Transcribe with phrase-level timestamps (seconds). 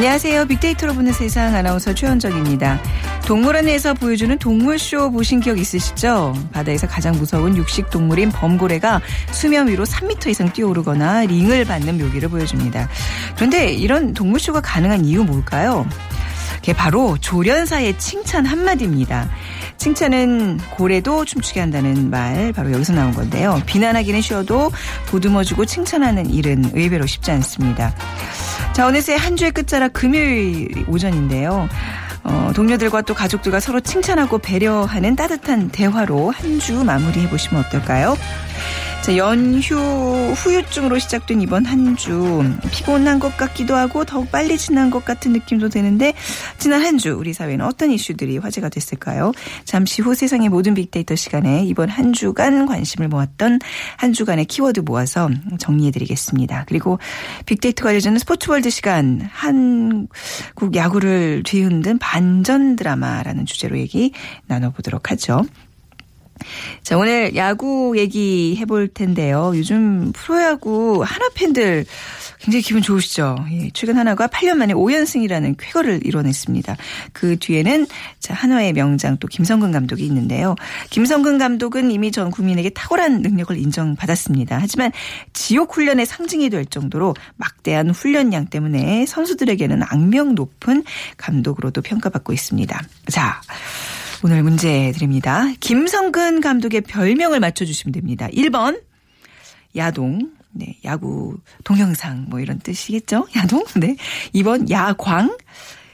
[0.00, 0.46] 안녕하세요.
[0.46, 2.80] 빅데이터로 보는 세상 아나운서 최현정입니다.
[3.26, 6.34] 동물원에서 보여주는 동물쇼 보신 기억 있으시죠?
[6.52, 12.88] 바다에서 가장 무서운 육식 동물인 범고래가 수면 위로 3m 이상 뛰어오르거나 링을 받는 묘기를 보여줍니다.
[13.36, 15.86] 그런데 이런 동물쇼가 가능한 이유 뭘까요?
[16.56, 19.28] 그게 바로 조련사의 칭찬 한마디입니다.
[19.76, 23.60] 칭찬은 고래도 춤추게 한다는 말 바로 여기서 나온 건데요.
[23.66, 24.72] 비난하기는 쉬워도
[25.08, 27.94] 보듬어주고 칭찬하는 일은 의외로 쉽지 않습니다.
[28.72, 31.68] 자, 어느새 한 주의 끝자락 금요일 오전인데요.
[32.22, 38.16] 어, 동료들과 또 가족들과 서로 칭찬하고 배려하는 따뜻한 대화로 한 주 마무리해 보시면 어떨까요?
[39.02, 39.76] 자, 연휴
[40.34, 45.68] 후유증으로 시작된 이번 한 주 피곤한 것 같기도 하고 더욱 빨리 지난 것 같은 느낌도
[45.70, 46.14] 드는데
[46.58, 49.32] 지난 한 주 우리 사회는 어떤 이슈들이 화제가 됐을까요?
[49.64, 53.58] 잠시 후 세상의 모든 빅데이터 시간에 이번 한 주간 관심을 모았던
[53.96, 56.66] 한 주간의 키워드 모아서 정리해드리겠습니다.
[56.68, 56.98] 그리고
[57.46, 64.12] 빅데이터가 알려주는 스포츠월드 시간 한국 야구를 뒤흔든 반전 드라마라는 주제로 얘기
[64.46, 65.44] 나눠보도록 하죠.
[66.82, 69.52] 자, 오늘 야구 얘기 해볼 텐데요.
[69.54, 71.84] 요즘 프로야구 하나 팬들
[72.40, 73.36] 굉장히 기분 좋으시죠?
[73.52, 76.76] 예, 최근 하나가 8년 만에 5연승이라는 쾌거를 이뤄냈습니다.
[77.12, 77.86] 그 뒤에는
[78.18, 80.54] 자, 한화의 명장 또 김성근 감독이 있는데요.
[80.88, 84.58] 김성근 감독은 이미 전 국민에게 탁월한 능력을 인정받았습니다.
[84.60, 84.90] 하지만
[85.34, 90.82] 지옥 훈련의 상징이 될 정도로 막대한 훈련량 때문에 선수들에게는 악명 높은
[91.18, 92.82] 감독으로도 평가받고 있습니다.
[93.10, 93.40] 자,
[94.22, 95.46] 오늘 문제 드립니다.
[95.60, 98.28] 김성근 감독의 별명을 맞춰주시면 됩니다.
[98.28, 98.82] 1번,
[99.74, 100.32] 야동.
[100.52, 103.26] 네, 야구 동영상 뭐 이런 뜻이겠죠?
[103.36, 103.64] 야동?
[103.76, 103.96] 네.
[104.34, 105.38] 2번, 야광.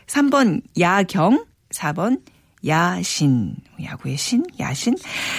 [0.06, 1.44] 3번, 야경.
[1.70, 2.20] 4번,
[2.66, 3.54] 야신.
[3.82, 4.44] 야구의 신?
[4.58, 4.96] 야신?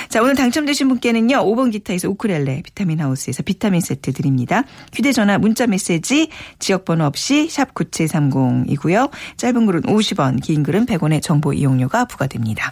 [0.09, 4.63] 자, 오늘 당첨되신 분께는요, 5번 기타에서 우크렐레, 비타민 하우스에서 비타민 세트 드립니다.
[4.93, 6.29] 휴대전화, 문자 메시지,
[6.59, 9.09] 지역번호 없이 샵9730이고요.
[9.37, 12.71] 짧은 글은 50원, 긴 글은 100원의 정보 이용료가 부과됩니다.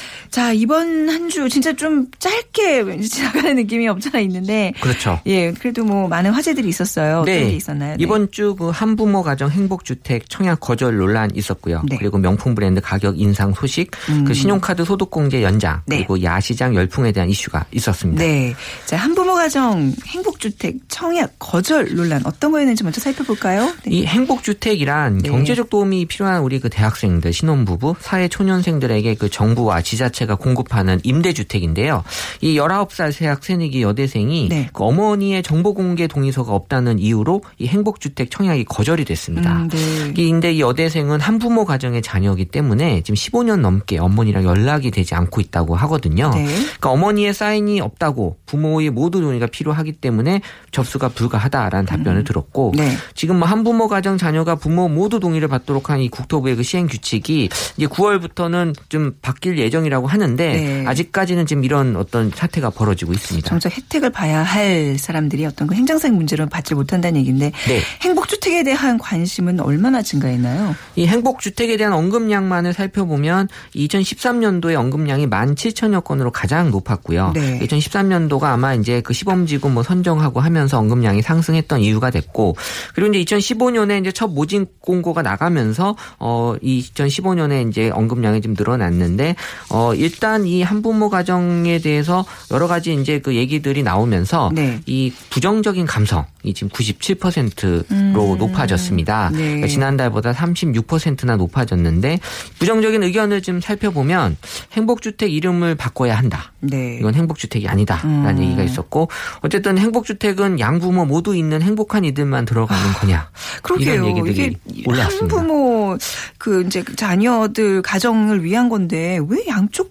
[0.31, 4.73] 자, 이번 한 주 진짜 좀 짧게 왠지 지나가는 느낌이 없잖아 있는데.
[4.81, 5.19] 그렇죠.
[5.25, 7.19] 예, 그래도 뭐 많은 화제들이 있었어요.
[7.19, 7.95] 어떤 게 있었나요?
[7.95, 8.03] 네.
[8.03, 11.83] 이번 주그 한부모 가정 행복주택 청약 거절 논란 있었고요.
[11.87, 11.95] 네.
[11.97, 14.25] 그리고 명품 브랜드 가격 인상 소식, 음.
[14.25, 15.97] 그 신용카드 소득공제 연장, 네.
[15.97, 18.21] 그리고 야시장 열풍에 대한 이슈가 있었습니다.
[18.21, 18.53] 네.
[18.85, 23.73] 자, 한부모 가정 행복주택 청약 거절 논란 어떤 거였는지 먼저 살펴볼까요?
[23.85, 23.91] 네.
[23.95, 25.29] 이 행복주택이란 네.
[25.29, 32.03] 경제적 도움이 필요한 우리 그 대학생들, 신혼부부, 사회 초년생들에게 그 정부와 지자체 가 공급하는 임대주택인데요.
[32.41, 34.69] 이 19살 새학 새내기 여대생이 네.
[34.73, 39.63] 그 어머니의 정보 공개 동의서가 없다는 이유로 이 행복주택 청약이 거절이 됐습니다.
[39.63, 40.13] 음, 네.
[40.13, 45.75] 근데 이 여대생은 한부모 가정의 자녀이기 때문에 지금 15년 넘게 어머니랑 연락이 되지 않고 있다고
[45.75, 46.31] 하거든요.
[46.35, 46.45] 네.
[46.45, 52.91] 그러니까 어머니의 사인이 없다고 부모의 모두 동의가 필요하기 때문에 접수가 불가하다라는 답변을 들었고 네.
[53.15, 57.49] 지금 뭐 한부모 가정 자녀가 부모 모두 동의를 받도록 한 이 국토부의 그 시행 규칙이
[57.77, 60.87] 이제 9월부터는 좀 바뀔 예정이라고 하는데 네.
[60.87, 63.47] 아직까지는 지금 이런 어떤 사태가 벌어지고 있습니다.
[63.47, 67.79] 정작 혜택을 봐야 할 사람들이 어떤 그 행정상 문제로 받지 못한다는 얘기인데 네.
[68.01, 70.75] 행복주택에 대한 관심은 얼마나 증가했나요?
[70.95, 77.31] 이 행복주택에 대한 언급량만을 살펴보면 2013년도에 언급량이 17,000여 건으로 가장 높았고요.
[77.33, 77.59] 네.
[77.59, 82.55] 2013년도가 아마 이제 그 시범지구 뭐 선정하고 하면서 언급량이 상승했던 이유가 됐고
[82.93, 89.35] 그리고 이제 2015년에 이제 첫 모집 공고가 나가면서 어 2015년에 이제 언급량이 좀 늘어났는데
[89.69, 94.79] 어 일단 이 한부모 가정에 대해서 여러 가지 이제 그 얘기들이 나오면서 네.
[94.87, 98.37] 이 부정적인 감성이 지금 97%로 음.
[98.39, 99.29] 높아졌습니다.
[99.31, 99.37] 네.
[99.37, 102.19] 그러니까 지난달보다 36%나 높아졌는데
[102.57, 104.37] 부정적인 의견을 좀 살펴보면
[104.73, 106.51] 행복주택 이름을 바꿔야 한다.
[106.61, 106.97] 네.
[106.99, 108.43] 이건 행복주택이 아니다라는 음.
[108.43, 109.09] 얘기가 있었고
[109.41, 113.29] 어쨌든 행복주택은 양부모 모두 있는 행복한 이들만 들어가는 거냐
[113.61, 113.93] 그러게요.
[113.93, 114.57] 이런 얘기들이
[114.87, 115.37] 올라왔습니다.
[115.37, 115.97] 한부모
[116.39, 119.90] 그 이제 자녀들 가정을 위한 건데 왜 양쪽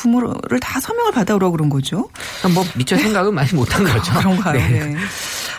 [0.00, 2.08] 부모를 다 서명을 받아오라고 그런 거죠?
[2.54, 4.14] 뭐 미처 생각을 많이 못한 거죠.
[4.14, 4.54] 그런가요?
[4.54, 4.68] 네.
[4.68, 4.96] 네.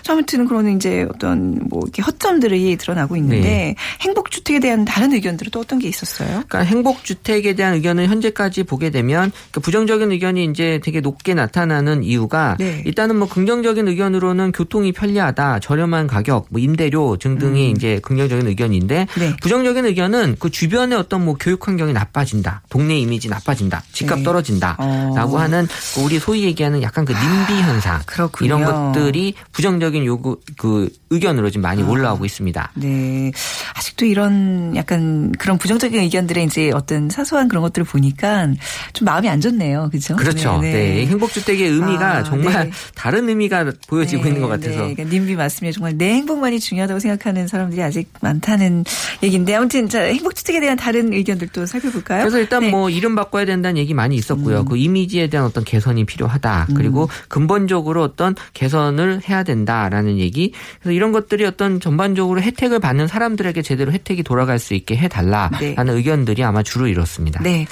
[0.02, 3.76] 자, 아무튼 그런 이제 어떤 뭐 이렇게 허점들이 드러나고 있는데 네.
[4.02, 6.28] 행복주택에 대한 다른 의견들은 또 어떤 게 있었어요?
[6.30, 12.56] 그러니까 행복주택에 대한 의견을 현재까지 보게 되면 그 부정적인 의견이 이제 되게 높게 나타나는 이유가
[12.58, 12.82] 네.
[12.86, 19.20] 일단은 뭐 긍정적인 의견으로는 교통이 편리하다, 저렴한 가격, 뭐 임대료 등등이 이제 긍정적인 의견인데 음.
[19.20, 19.36] 네.
[19.42, 24.24] 부정적인 의견은 그 주변의 어떤 뭐 교육 환경이 나빠진다, 동네 이미지 나빠진다, 집값 네.
[24.32, 25.40] 떨어진다라고 어.
[25.40, 28.46] 하는 그 우리 소위 얘기하는 약간 그 님비 현상 그렇군요.
[28.46, 32.72] 이런 것들이 부정적인 요구 그 의견으로 지금 많이 올라오고 있습니다.
[32.76, 33.32] 네.
[33.76, 38.48] 아직도 이런 약간 그런 부정적인 의견들의 이제 어떤 사소한 그런 것들을 보니까
[38.94, 39.90] 좀 마음이 안 좋네요.
[39.92, 40.16] 그죠?
[40.16, 40.60] 그렇죠.
[40.62, 41.06] 네.
[41.08, 42.72] 행복주택의 의미가 아, 정말 네.
[42.96, 44.70] 다른 의미가 보여지고 네, 있는 것 같아서.
[44.88, 44.94] 네.
[44.94, 45.76] 그러니까 님비 맞습니다.
[45.76, 48.86] 정말 내 행복만이 중요하다고 생각하는 사람들이 아직 많다는
[49.22, 52.22] 얘기인데 아무튼 자 행복주택에 대한 다른 의견들도 살펴볼까요?
[52.22, 52.68] 그래서 일단 네.
[52.68, 52.72] 음.
[52.72, 54.66] 뭐 이름 바꿔야 된다는 얘기 많이 있었고요.
[54.66, 56.68] 그 이미지에 대한 어떤 개선이 필요하다.
[56.76, 60.54] 그리고 근본적으로 어떤 개선을 해야 된다라는 얘기.
[60.80, 65.92] 그래서 이런 것들이 어떤 전반적으로 혜택을 받는 사람들에게 제대로 혜택이 돌아갈 수 있게 해달라라는 네.
[65.92, 67.42] 의견들이 아마 주로 이렇습니다.
[67.42, 67.68] 네.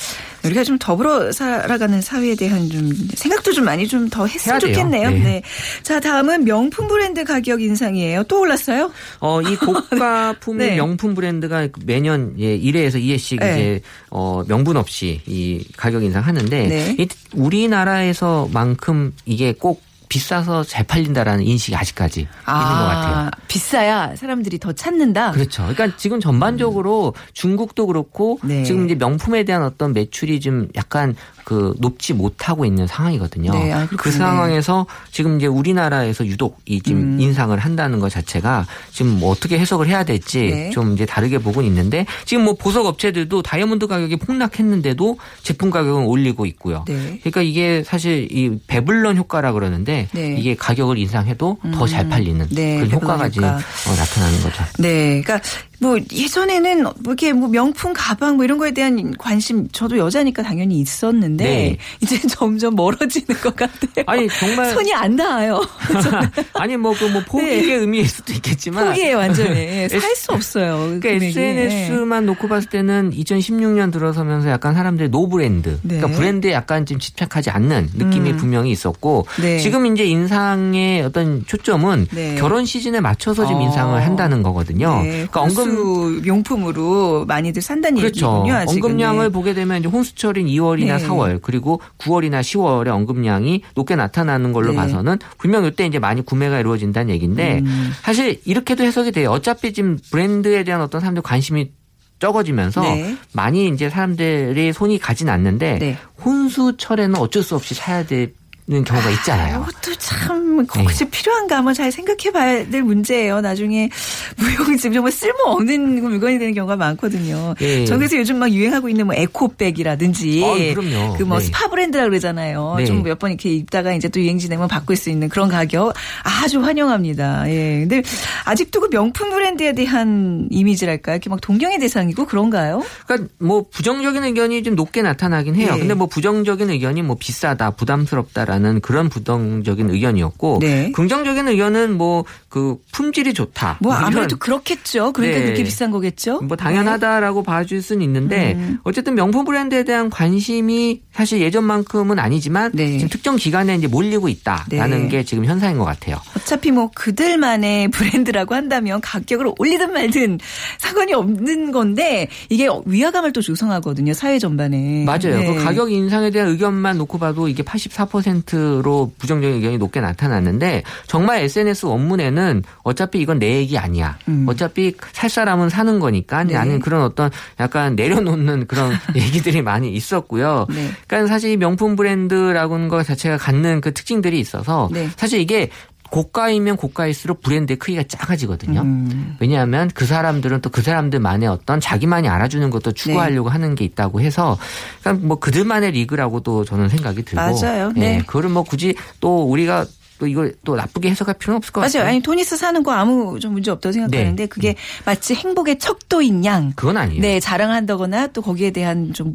[0.46, 4.60] 우리가 좀 더불어 살아가는 사회에 대한 좀 생각도 좀 많이 좀 더 했으면.
[4.60, 5.10] 좋겠네요.
[5.12, 5.20] 네.
[5.20, 5.42] 네.
[5.84, 8.24] 자, 다음은 명품 브랜드 가격 인상이에요.
[8.24, 8.92] 또 올랐어요?
[9.20, 10.76] 어, 이 고가 품의 네.
[10.78, 13.52] 명품 브랜드가 매년 예, 1회에서 2회씩 네.
[13.52, 16.96] 이제 어, 명분 없이 이 가격 인상하는데 네.
[16.98, 23.30] 이 우리나라에서만큼 이게 꼭 비싸서 잘 팔린다라는 인식이 아직까지 있는 것 같아요.
[23.48, 25.32] 비싸야 사람들이 더 찾는다.
[25.32, 25.64] 그렇죠.
[25.64, 28.64] 그러니까 지금 전반적으로 중국도 그렇고 네.
[28.64, 31.16] 지금 이제 명품에 대한 어떤 매출이 좀 약간
[31.50, 33.52] 그 높지 못하고 있는 상황이거든요.
[33.52, 34.12] 네, 아, 그.
[34.12, 37.20] 상황에서 지금 이제 우리나라에서 유독 이 지금 음.
[37.20, 40.70] 인상을 한다는 것 자체가 지금 뭐 어떻게 해석을 해야 될지 네.
[40.70, 46.46] 좀 이제 다르게 보고는 있는데 지금 뭐 보석 업체들도 다이아몬드 가격이 폭락했는데도 제품 가격은 올리고
[46.46, 46.86] 있고요.
[46.88, 47.18] 네.
[47.24, 50.36] 그러니까 이게 사실 이 배블런 효과라 그러는데 네.
[50.38, 53.48] 이게 가격을 인상해도 더 잘 팔리는 네, 그런 효과가 지금.
[53.50, 54.64] 어, 나타나는 거죠.
[54.78, 55.20] 네.
[55.24, 55.42] 그러니까
[55.82, 60.80] 뭐 예전에는 뭐 이렇게 뭐 명품 가방 뭐 이런 거에 대한 관심 저도 여자니까 당연히
[60.80, 61.78] 있었는데 네.
[62.02, 64.06] 이제 점점 멀어지는 것 같아요.
[64.06, 65.62] 아니 정말 손이 안 닿아요.
[66.54, 67.74] 아니 뭐그뭐 포기의 네.
[67.76, 70.78] 의미일 수도 있겠지만 포기해 완전히 살 수 없어요.
[70.80, 71.28] 그러니까 금액이.
[71.28, 75.98] SNS만 놓고 봤을 때는 2016년 들어서면서 약간 사람들이 no 브랜드, 네.
[75.98, 78.38] 그러니까 브랜드에 약간 좀 집착하지 않는 느낌이 음.
[78.38, 79.60] 분명히 있었고 네.
[79.60, 82.36] 지금 이제 인상의 어떤 초점은 네.
[82.36, 83.64] 결혼 시즌에 맞춰서 지금 어.
[83.66, 85.02] 인상을 한다는 거거든요.
[85.04, 88.28] 네, 그러니까 언금 혼수 용품으로 많이들 산다는 그렇죠.
[88.28, 88.54] 얘기군요.
[88.54, 88.84] 아직은.
[88.84, 89.30] 언급량을 네.
[89.30, 91.08] 보게 되면 이제 홍수철인 2월이나 네.
[91.08, 94.76] 4월 그리고 9월이나 10월에 언급량이 높게 나타나는 걸로 네.
[94.76, 97.92] 봐서는 분명 이때 이제 많이 구매가 이루어진다는 얘기인데 음.
[98.02, 99.30] 사실 이렇게도 해석이 돼요.
[99.32, 101.72] 어차피 지금 브랜드에 대한 어떤 사람들 관심이
[102.20, 103.18] 적어지면서 네.
[103.32, 105.98] 많이 이제 사람들이 손이 가진 않는데 네.
[106.24, 108.34] 혼수철에는 어쩔 수 없이 사야 되
[108.70, 109.66] 는 경우가 있잖아요.
[109.68, 113.42] 이것도 참 혹시 필요한가 한번 잘 생각해봐야 될 문제예요.
[113.42, 113.90] 나중에
[114.38, 117.56] 무용지물 정말 쓸모없는 물건이 되는 경우가 많거든요.
[117.62, 117.86] 예.
[117.86, 121.18] 저 그래서 요즘 막 유행하고 있는 뭐 에코백이라든지 어, 그럼요.
[121.18, 121.46] 그뭐 네.
[121.46, 122.76] 스파 브랜드라 그러잖아요.
[122.78, 122.86] 네.
[122.86, 127.50] 좀몇 번 이렇게 입다가 이제 또 유행 지나면 바꿀 수 있는 그런 가격 아주 환영합니다.
[127.50, 127.80] 예.
[127.80, 128.04] 근데
[128.46, 132.84] 아직도 그 명품 브랜드에 대한 이미지랄까 이렇게 막 동경의 대상이고 그런가요?
[133.08, 135.74] 그러니까 뭐 부정적인 의견이 좀 높게 나타나긴 해요.
[135.74, 135.80] 네.
[135.80, 140.92] 근데 뭐 부정적인 의견이 뭐 비싸다, 부담스럽다라는 그런 부정적인 의견이었고 네.
[140.92, 143.78] 긍정적인 의견은 뭐그 품질이 좋다.
[143.80, 145.14] 뭐 아무래도 그렇겠죠.
[145.14, 145.46] 그러니까 네.
[145.46, 146.42] 그렇게 비싼 거겠죠.
[146.42, 148.80] 뭐 당연하다라고 봐줄 수는 있는데 음.
[148.84, 152.94] 어쨌든 명품 브랜드에 대한 관심이 사실 예전만큼은 아니지만 네.
[152.94, 155.08] 지금 특정 기간에 이제 몰리고 있다라는 네.
[155.10, 156.18] 게 지금 현상인 것 같아요.
[156.36, 160.40] 어차피 뭐 그들만의 브랜드라고 한다면 가격을 올리든 말든
[160.80, 165.06] 상관이 없는 건데 이게 위화감을 또 조성하거든요 사회 전반에.
[165.06, 165.38] 맞아요.
[165.38, 165.54] 네.
[165.54, 171.86] 그 가격 인상에 대한 의견만 놓고 봐도 이게 84%로 부정적인 의견이 높게 나타났는데 정말 SNS
[171.86, 172.39] 원문에는
[172.84, 174.18] 어차피 이건 내 얘기 아니야.
[174.28, 174.46] 음.
[174.48, 176.54] 어차피 살 사람은 사는 거니까 네.
[176.54, 177.30] 나는 그런 어떤
[177.60, 180.66] 약간 내려놓는 그런 얘기들이 많이 있었고요.
[180.70, 180.90] 네.
[181.08, 185.10] 그러니까 사실 이 명품 브랜드라고 하는 것 자체가 갖는 그 특징들이 있어서 네.
[185.18, 185.70] 사실 이게
[186.12, 188.82] 고가이면 고가일수록 브랜드의 크기가 작아지거든요.
[188.82, 189.36] 음.
[189.40, 194.58] 왜냐하면 그 사람들은 또 그 사람들만의 어떤 자기만이 알아주는 것도 추구하려고 하는 게 있다고 해서
[195.02, 197.92] 그러니까 뭐 그들만의 리그라고도 저는 생각이 들고 맞아요.
[197.98, 198.18] 예, 네.
[198.26, 199.86] 그거를 뭐 굳이 또 우리가
[200.20, 201.92] 또 이걸 또 나쁘게 해석할 필요는 없을 것 맞아요.
[201.94, 202.10] 같아요.
[202.10, 204.48] 아니 토니스 사는 거 아무 좀 문제 없다고 생각하는데 네.
[204.48, 206.74] 그게 마치 행복의 척도인 양.
[206.76, 207.22] 그건 아니에요.
[207.22, 209.34] 네, 자랑한다거나 또 거기에 대한 좀,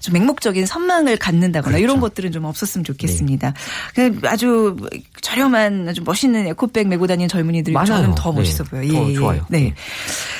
[0.00, 1.82] 좀 맹목적인 선망을 갖는다거나 그렇죠.
[1.82, 3.54] 이런 것들은 좀 없었으면 좋겠습니다.
[3.94, 4.76] 그 아주
[5.20, 8.02] 저렴한 아주 멋있는 에코백 메고 다니는 젊은이들이 많아요.
[8.02, 8.36] 저는 더 네.
[8.38, 8.92] 멋있어 보여요.
[8.92, 9.46] 더 좋아요.
[9.48, 9.60] 네.
[9.60, 9.74] 네.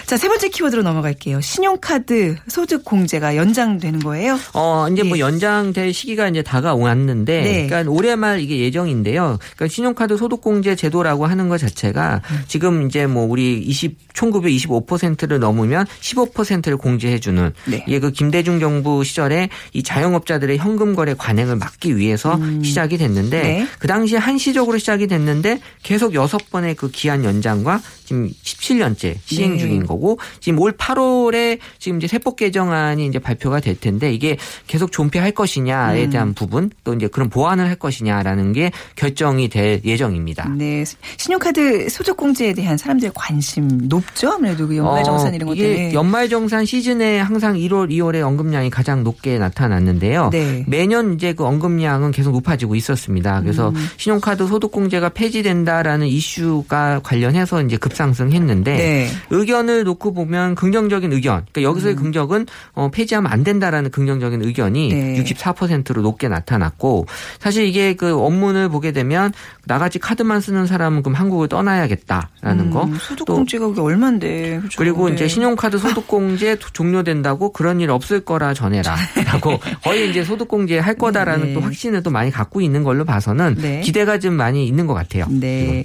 [0.07, 1.41] 자, 세 번째 키워드로 넘어갈게요.
[1.41, 4.39] 신용카드 소득 공제가 연장되는 거예요.
[4.55, 5.21] 어, 이제 뭐 예.
[5.21, 7.67] 연장될 시기가 이제 다가왔는데, 네.
[7.67, 9.39] 그러니까 올해 말 이게 예정인데요.
[9.57, 12.41] 그러니까 신용카드 소득공제 제도라고 하는 것 자체가 음.
[12.47, 17.83] 지금 이제 뭐 우리 20, 총급여 25%를 넘으면 15%를 공제해 주는 네.
[17.89, 23.43] 이게 그 김대중 정부 시절에 이 자영업자들의 현금 거래 관행을 막기 위해서 시작이 됐는데, 음.
[23.43, 23.67] 네.
[23.79, 29.59] 그 당시에 한시적으로 시작이 됐는데 계속 여섯 번의 그 기한 연장과 지금 17년째 시행 네.
[29.59, 34.37] 중인 거고 지금 올 8월에 지금 이제 세법 개정안이 이제 발표가 될 텐데 이게
[34.67, 36.11] 계속 존폐할 것이냐에 음.
[36.11, 40.49] 대한 부분 또 이제 그런 보완을 할 것이냐라는 게 결정이 될 예정입니다.
[40.49, 40.83] 네.
[41.19, 44.33] 신용카드 소득 공제에 대한 사람들의 관심 높죠?
[44.33, 45.95] 아무래도 그 연말정산 어, 이런 것 이게 때문에.
[45.95, 50.31] 연말정산 시즌에 항상 1월, 2월에 언급량이 가장 높게 나타났는데요.
[50.33, 50.64] 네.
[50.67, 53.40] 매년 이제 그 언급량은 계속 높아지고 있었습니다.
[53.43, 53.88] 그래서 음.
[53.99, 59.09] 신용카드 소득 공제가 폐지된다라는 이슈가 관련해서 이제 급상 승했는데 네.
[59.30, 61.45] 의견을 놓고 보면 긍정적인 의견.
[61.52, 65.23] 그러니까 여기서의 긍정은 어, 폐지하면 안 된다라는 긍정적인 의견이 네.
[65.23, 67.07] 64%로 높게 나타났고
[67.38, 69.33] 사실 이게 그 원문을 보게 되면
[69.66, 72.85] 나같이 카드만 쓰는 사람은 그럼 한국을 떠나야겠다라는 거.
[72.85, 74.61] 음, 소득 또 공제가 그게 얼만데.
[74.62, 74.78] 그죠?
[74.78, 75.14] 그리고 네.
[75.14, 81.54] 이제 신용카드 소득공제 종료된다고 그런 일 없을 거라 전해라라고 거의 이제 소득공제 할 거다라는 네.
[81.54, 83.80] 또 확신을 또 많이 갖고 있는 걸로 봐서는 네.
[83.80, 85.26] 기대가 좀 많이 있는 것 같아요.
[85.28, 85.85] 네.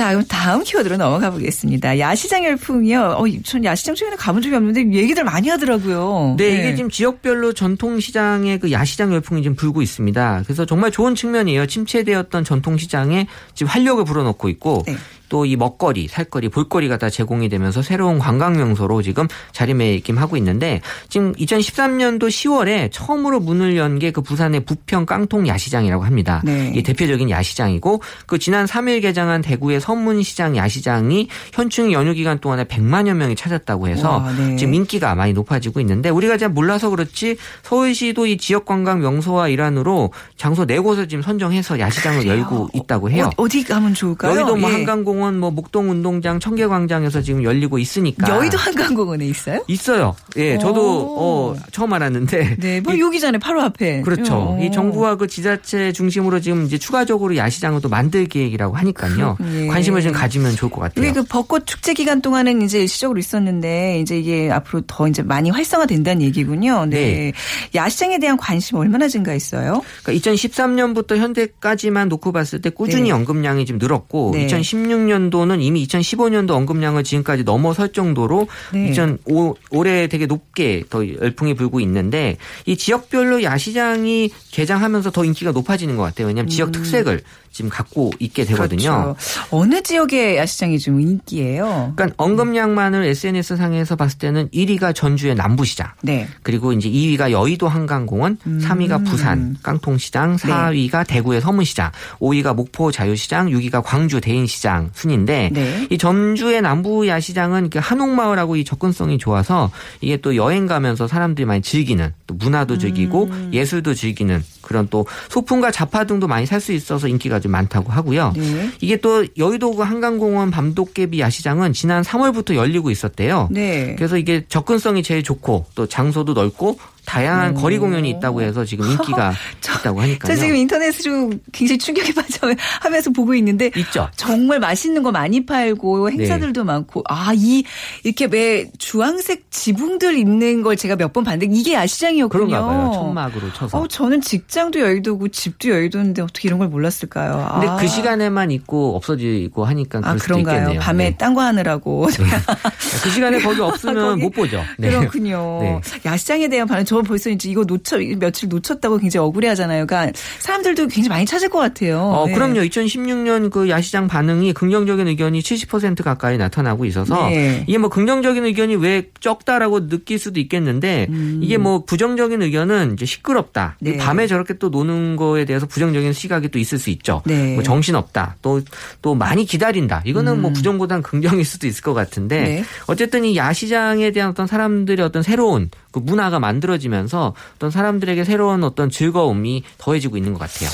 [0.00, 1.98] 자, 그럼 다음 키워드로 넘어가 보겠습니다.
[1.98, 3.16] 야시장 열풍이요.
[3.18, 6.36] 어, 전 야시장 최근에 가본 적이 없는데 얘기들 많이 하더라고요.
[6.38, 10.44] 네, 이게 지금 지역별로 전통시장의 그 야시장 열풍이 지금 불고 있습니다.
[10.46, 11.66] 그래서 정말 좋은 측면이에요.
[11.66, 14.96] 침체되었던 전통시장에 지금 활력을 불어넣고 있고 네.
[15.30, 21.32] 또 이 먹거리, 살거리, 볼거리가 다 제공이 되면서 새로운 관광 명소로 지금 자리매김하고 있는데 지금
[21.34, 26.42] 2013년도 10월에 처음으로 문을 연 게 그 부산의 부평 깡통 야시장이라고 합니다.
[26.44, 26.72] 네.
[26.74, 33.14] 이 대표적인 야시장이고 그 지난 3일 개장한 대구의 선문시장 야시장이 현충 연휴 기간 동안에 100만여
[33.14, 34.56] 명이 찾았다고 해서 와, 네.
[34.56, 40.12] 지금 인기가 많이 높아지고 있는데 우리가 잘 몰라서 그렇지 서울시도 이 지역 관광 명소와 일환으로
[40.36, 43.30] 장소 네 곳을 지금 선정해서 야시장을 열고 있다고 해요.
[43.36, 44.32] 어, 디 가면 좋을까요?
[44.34, 44.74] 여의도 뭐 예.
[44.74, 48.28] 한강공원, 뭐 목동 운동장, 청계광장에서 지금 열리고 있으니까.
[48.36, 49.62] 여의도 한강공원에 있어요?
[49.68, 50.16] 있어요.
[50.36, 51.16] 예, 저도 오.
[51.18, 52.56] 어, 처음 알았는데.
[52.58, 53.38] 네, 뭐 이- 여기잖아요.
[53.40, 54.00] 바로 앞에.
[54.02, 54.34] 그렇죠.
[54.34, 54.58] 어.
[54.62, 59.36] 이 정부와 그 지자체 중심으로 지금 이제 추가적으로 야시장을 또 만들 계획이라고 하니까요.
[59.54, 59.66] 예.
[59.66, 61.04] 관심을 좀 가지면 좋을 것 같아요.
[61.04, 65.50] 이게 그 벚꽃 축제 기간 동안은 이제 일시적으로 있었는데 이제 이게 앞으로 더 이제 많이
[65.50, 66.86] 활성화된다는 얘기군요.
[66.86, 67.00] 네.
[67.00, 67.32] 네.
[67.74, 69.82] 야시장에 대한 관심 얼마나 증가했어요?
[70.04, 73.10] 그러니까 2013년부터 현재까지만 놓고 봤을 때 꾸준히 네.
[73.12, 74.46] 언급량이 지금 늘었고 네.
[74.46, 78.90] 2016년 도는 이미 2015년도 언급량을 지금까지 넘어설 정도로 네.
[78.90, 82.36] 2005 올해 되게 높게 더 열풍이 불고 있는데
[82.66, 86.28] 이 지역별로 야시장이 개장하면서 더 인기가 높아지는 것 같아요.
[86.28, 88.90] 왜냐하면 지역 특색을 지금 갖고 있게 되거든요.
[88.90, 89.02] 음.
[89.02, 89.16] 그렇죠.
[89.50, 91.94] 어느 지역의 야시장이 좀 인기예요?
[91.96, 95.88] 그러니까 언급량만을 SNS 상에서 봤을 때는 1위가 전주의 남부시장.
[96.02, 96.28] 네.
[96.42, 98.60] 그리고 이제 2위가 여의도 한강공원, 음.
[98.62, 101.90] 3위가 부산 깡통시장, 4위가 대구의 서문시장,
[102.20, 105.86] 5위가 목포 자유시장, 6위가 광주 대인시장 순인데 네.
[105.90, 111.62] 이 전주의 남부 야시장은 그 한옥마을하고 이 접근성이 좋아서 이게 또 여행 가면서 사람들이 많이
[111.62, 113.50] 즐기는 또 문화도 즐기고 음.
[113.52, 118.34] 예술도 즐기는 그런 또 소품과 잡화 등도 많이 살 수 있어서 인기가 좀 많다고 하고요.
[118.36, 118.70] 네.
[118.82, 123.48] 이게 또 여의도 그 한강공원 밤도깨비 야시장은 지난 3월부터 열리고 있었대요.
[123.50, 123.94] 네.
[123.96, 126.78] 그래서 이게 접근성이 제일 좋고 또 장소도 넓고
[127.10, 129.32] 다양한 거리 공연이 있다고 해서 지금 인기가
[129.80, 130.32] 있다고 하니까요.
[130.34, 134.08] 저 지금 인터넷으로 굉장히 충격에 빠져 하면서 보고 있는데 있죠.
[134.16, 137.64] 정말 맛있는 거 많이 팔고 행사들도 많고 아 이
[138.04, 142.46] 이렇게 왜 주황색 지붕들 있는 걸 제가 몇 번 봤는데 이게 야시장이었군요.
[142.46, 142.90] 그런가 봐요.
[142.94, 143.78] 천막으로 쳐서.
[143.80, 147.50] 어, 저는 직장도 여의도고 집도 여의도인데 어떻게 이런 걸 몰랐을까요?
[147.54, 147.76] 근데 아.
[147.76, 150.58] 그 시간에만 있고 없어지고 하니까 아 그럴 수도 그런가요?
[150.60, 150.80] 있겠네요.
[150.80, 151.16] 밤에 네.
[151.16, 152.08] 딴거 하느라고
[153.02, 154.22] 그 시간에 거기 없으면 거기?
[154.22, 154.62] 못 보죠.
[154.78, 154.90] 네.
[154.90, 155.58] 그렇군요.
[155.62, 155.80] 네.
[156.04, 159.86] 야시장에 대한 반응 저저 벌써 이제 이거 놓쳐 며칠 놓쳤다고 굉장히 억울해 하잖아요.
[159.86, 162.00] 그러니까 사람들도 굉장히 많이 찾을 것 같아요.
[162.00, 162.34] 어, 네.
[162.34, 162.60] 그럼요.
[162.60, 167.64] 2016년 그 야시장 반응이 긍정적인 의견이 70% 가까이 나타나고 있어서 네.
[167.66, 171.08] 이게 뭐 긍정적인 의견이 왜 적다라고 느낄 수도 있겠는데
[171.40, 173.76] 이게 뭐 부정적인 의견은 이제 시끄럽다.
[173.80, 173.84] 음.
[173.84, 173.96] 네.
[173.96, 177.22] 밤에 저렇게 또 노는 거에 대해서 부정적인 시각이 또 있을 수 있죠.
[177.24, 177.54] 네.
[177.54, 178.36] 뭐 정신 없다.
[178.42, 178.60] 또
[179.02, 180.02] 또 많이 기다린다.
[180.04, 182.44] 이거는 뭐 부정보다는 긍정일 수도 있을 것 같은데 음.
[182.44, 182.64] 네.
[182.86, 188.90] 어쨌든 이 야시장에 대한 어떤 사람들의 어떤 새로운 그 문화가 만들어지면서 어떤 사람들에게 새로운 어떤
[188.90, 190.70] 즐거움이 더해지고 있는 것 같아요.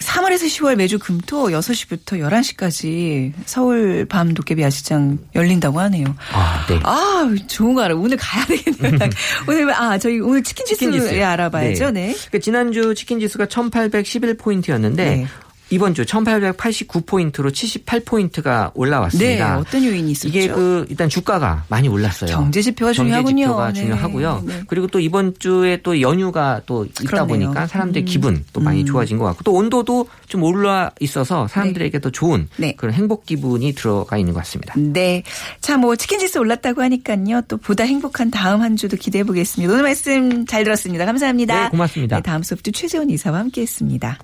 [0.00, 6.14] 3월에서 10월 매주 금토 6시부터 11시까지 서울 밤 도깨비 야시장 열린다고 하네요.
[6.32, 6.78] 아, 네.
[6.82, 7.94] 아, 좋은 거 알아.
[7.94, 8.98] 오늘 가야 되겠네요.
[9.48, 11.14] 오늘 아, 저희 오늘 치킨 지수.
[11.14, 11.90] 예, 알아봐야죠.
[11.90, 12.12] 네.
[12.12, 15.26] 그러니까 지난주 치킨 지수가 1811포인트였는데 네.
[15.70, 19.58] 이번 주 1889포인트로 78포인트가 네, 올라왔습니다.
[19.58, 20.28] 어떤 요인이 있었죠?
[20.28, 22.30] 이게 그 일단 주가가 많이 올랐어요.
[22.30, 23.46] 경제 지표가 중요하군요.
[23.46, 23.80] 지표가 네.
[23.80, 24.44] 중요하고요.
[24.46, 24.62] 네.
[24.68, 27.26] 그리고 또 이번 주에 또 연휴가 또 있다 그렇네요.
[27.26, 32.10] 보니까 사람들의 기분 또 많이 좋아진 것 같고 또 온도도 좀 올라 있어서 사람들에게 더
[32.10, 32.74] 좋은 네.
[32.76, 34.74] 그런 행복 기분이 들어가 있는 것 같습니다.
[34.76, 35.24] 네.
[35.60, 37.42] 자, 뭐 치킨 지수 올랐다고 하니까요.
[37.48, 39.72] 또 보다 행복한 다음 한 주도 기대해 보겠습니다.
[39.72, 41.04] 오늘 말씀 잘 들었습니다.
[41.04, 41.64] 감사합니다.
[41.64, 42.16] 네, 고맙습니다.
[42.16, 44.18] 네, 다음 수업도 최재원 이사와 함께했습니다.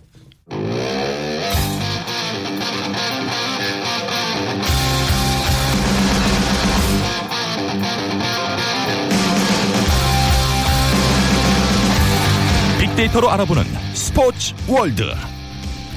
[13.02, 15.04] 빅데이터로 알아보는 스포츠 월드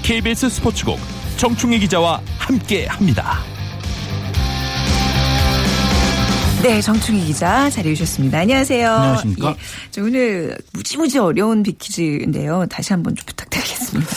[0.04, 1.00] KBS 스포츠국
[1.38, 3.40] 정충희 기자와 함께합니다.
[6.64, 8.40] 네, 정충희 기자 자리해 주셨습니다.
[8.40, 8.92] 안녕하세요.
[8.92, 9.50] 안녕하십니까?
[9.52, 9.56] 예,
[9.92, 12.66] 저 오늘 무지무지 어려운 빅퀴즈인데요.
[12.70, 14.10] 다시 한번 좀 부탁드리겠습니다.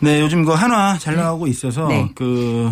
[0.00, 2.10] 네, 요즘 그 한화 잘 나가고 있어서 네.
[2.14, 2.70] 그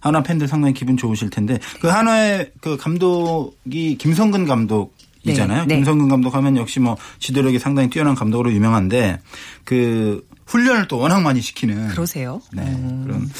[0.00, 5.62] 한화 팬들 상당히 기분 좋으실 텐데 그 한화의 그 감독이 김성근 감독 이잖아요.
[5.62, 5.74] 네, 네.
[5.76, 9.20] 김성근 감독 하면 역시 뭐 지도력이 상당히 뛰어난 감독으로 유명한데
[9.64, 12.40] 그 훈련을 또 워낙 많이 시키는 그러세요?
[12.52, 12.64] 네,
[13.04, 13.30] 그런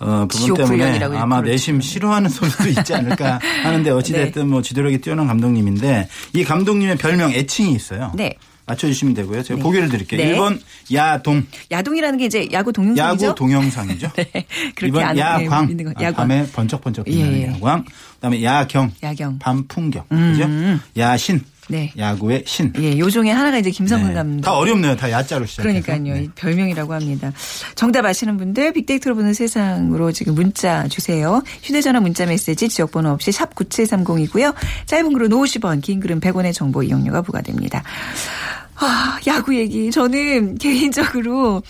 [0.00, 1.40] 어, 부분 때문에 아마.
[1.40, 7.72] 내심 싫어하는 선수도 있지 않을까 하는데 어찌됐든 뭐 지도력이 뛰어난 감독님인데 이 감독님의 별명 애칭이
[7.72, 8.12] 있어요.
[8.14, 8.34] 네.
[8.66, 9.42] 맞춰주시면 되고요.
[9.42, 10.20] 제가 보기를 드릴게요.
[10.20, 10.36] 네.
[10.36, 10.60] 1번
[10.92, 13.26] 야동, 야동이라는 게 이제 야구 동영상이죠?
[13.26, 14.10] 야구 동영상이죠.
[14.16, 14.30] 네.
[14.74, 15.90] 그렇게 2번 아는- 야광, 네, 있는 거.
[15.96, 16.14] 아, 야광.
[16.28, 17.46] 밤에 번쩍번쩍 빛나는 예.
[17.46, 17.84] 야광.
[18.16, 19.38] 그다음에 야경, 야경.
[19.38, 20.48] 밤 풍경, 그죠?
[20.96, 21.92] 야신, 네.
[21.98, 22.72] 야구의 신.
[22.78, 24.14] 예, 요 중에 하나가 이제 김성근 네.
[24.14, 24.40] 감독.
[24.42, 24.96] 다 어렵네요.
[24.96, 25.82] 다 야자로 시작해서.
[25.82, 26.14] 그러니까요.
[26.14, 26.22] 네.
[26.24, 27.32] 이 별명이라고 합니다.
[27.74, 31.42] 정답 아시는 분들 빅데이터로 보는 세상으로 지금 문자 주세요.
[31.62, 34.54] 휴대전화 문자 메시지 지역번호 없이 샵 9730이고요.
[34.86, 37.82] 짧은 글은 50원, 긴 글은 100원의 정보 이용료가 부과됩니다.
[38.78, 39.90] 아, 야구 얘기.
[39.90, 41.62] 저는 개인적으로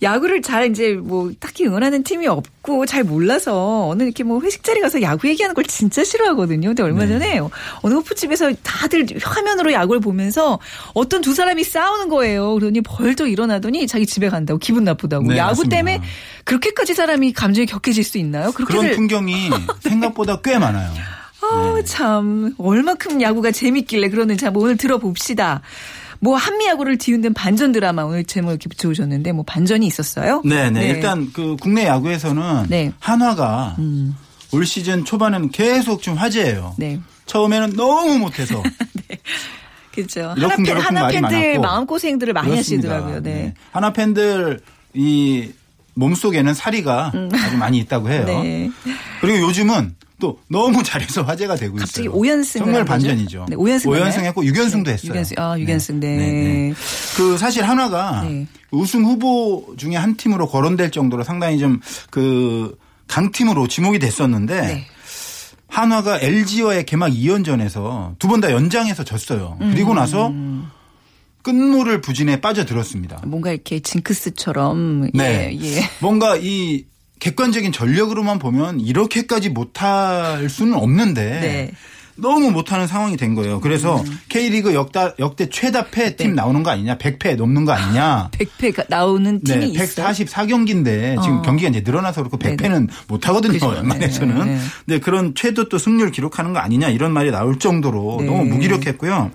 [0.00, 4.80] 야구를 잘 이제 뭐 딱히 응원하는 팀이 없고 잘 몰라서 어느 이렇게 뭐 회식 자리
[4.80, 6.68] 가서 야구 얘기하는 걸 진짜 싫어하거든요.
[6.68, 7.40] 근데 얼마 전에
[7.82, 10.60] 어느 호프집에서 다들 화면으로 야구를 보면서
[10.94, 12.54] 어떤 두 사람이 싸우는 거예요.
[12.54, 15.26] 그러니 벌떡 일어나더니 자기 집에 간다고 기분 나쁘다고.
[15.26, 15.76] 네, 야구 맞습니다.
[15.76, 16.02] 때문에
[16.44, 18.52] 그렇게까지 사람이 감정이 격해질 수 있나요?
[18.52, 20.92] 그런 풍경이 생각보다 꽤 많아요.
[21.40, 22.54] 아, 참.
[22.58, 25.62] 얼마큼 야구가 재밌길래 그러는지 한번 오늘 들어봅시다.
[26.20, 30.42] 뭐 한미 야구를 뒤흔든 반전 드라마 오늘 제목 이렇게 붙여오셨는데 뭐 반전이 있었어요?
[30.44, 30.88] 네, 네.
[30.88, 32.86] 일단 그 국내 야구에서는 네.
[32.88, 32.92] 음.
[32.98, 33.76] 한화가
[34.52, 36.74] 올 시즌 초반에는 계속 좀 화제예요.
[36.78, 37.00] 네.
[37.26, 38.62] 처음에는 너무 못해서
[39.92, 40.34] 그렇죠.
[40.36, 41.58] 이러쿵 하나, 팬, 하나 팬들.
[41.60, 42.88] 마음고생들을 많이 그렇습니다.
[42.94, 43.22] 하시더라고요.
[43.22, 43.54] 네.
[43.72, 44.60] 하나 팬들
[44.94, 45.50] 이
[45.94, 48.24] 몸속에는 사리가 아주 많이 있다고 해요.
[48.26, 48.26] 음.
[48.42, 48.70] 네.
[49.20, 52.14] 그리고 요즘은 또 너무 잘해서 화제가 되고 갑자기 있어요.
[52.18, 52.84] 오연승을 정말?
[52.84, 53.46] 반전이죠.
[53.48, 54.24] 네, 오연승 맞나요?
[54.24, 55.12] 했고 6연승도 했어요.
[55.12, 56.74] 육연승, 아, 육연승, 네.
[57.16, 58.46] 그 사실 한화가 네.
[58.70, 62.76] 우승 후보 중에 한 팀으로 거론될 정도로 상당히 좀 그
[63.06, 64.86] 강팀으로 지목이 됐었는데 네.
[65.68, 69.56] 한화가 LG와의 개막 2연전에서 두 번 다 연장해서 졌어요.
[69.60, 70.32] 그리고 나서
[71.42, 73.22] 끝물을 부진에 빠져들었습니다.
[73.26, 75.50] 뭔가 이렇게 징크스처럼 네.
[75.52, 75.80] 예, 예.
[76.00, 76.84] 뭔가 이
[77.18, 81.70] 객관적인 전력으로만 보면 이렇게까지 못할 수는 없는데 네.
[82.20, 83.60] 너무 못하는 상황이 된 거예요.
[83.60, 84.18] 그래서 음.
[84.28, 86.34] K리그 역다, 역대 최다 패 팀 네.
[86.34, 88.30] 나오는 거 아니냐, 100패 넘는 거 아니냐.
[88.34, 90.06] 100패가 나오는 팀이 네, 있어요.
[90.08, 91.42] 144경기인데 지금 어.
[91.42, 92.56] 경기가 이제 늘어나서 그렇고 네네.
[92.56, 93.64] 100패는 못 하거든요.
[93.68, 94.46] 웬만해서는.
[94.46, 94.98] 네, 네.
[94.98, 98.26] 그런 최저 또 승률 기록하는 거 아니냐 이런 말이 나올 정도로 네.
[98.26, 99.30] 너무 무기력했고요.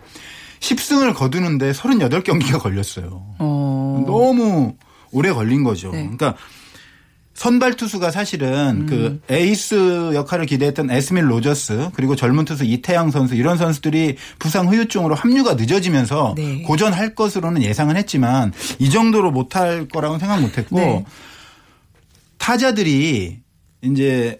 [0.59, 3.23] 10승을 거두는데 38경기가 걸렸어요.
[3.39, 4.03] 어.
[4.05, 4.75] 너무
[5.11, 5.89] 오래 걸린 거죠.
[5.91, 5.99] 네.
[6.01, 6.35] 그러니까
[7.33, 8.85] 선발 투수가 사실은 음.
[8.85, 15.15] 그 에이스 역할을 기대했던 에스밀 로저스 그리고 젊은 투수 이태양 선수 이런 선수들이 부상 후유증으로
[15.15, 16.61] 합류가 늦어지면서 네.
[16.61, 21.05] 고전할 것으로는 예상은 했지만 이 정도로 못할 거라고는 생각 못했고 네.
[22.37, 23.39] 타자들이
[23.81, 24.39] 이제